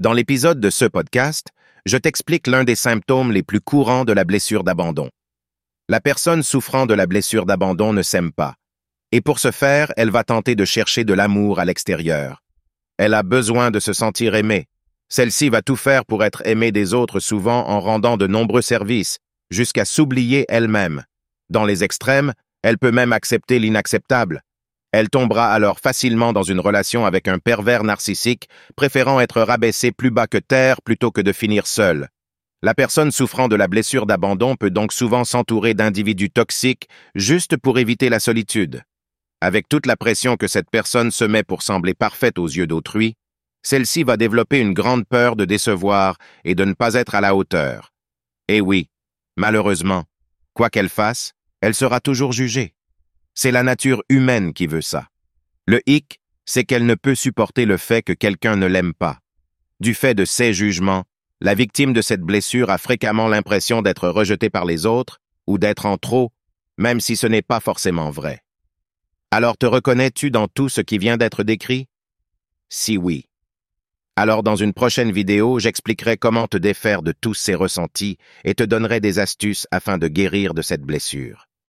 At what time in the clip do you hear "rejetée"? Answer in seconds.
64.08-64.50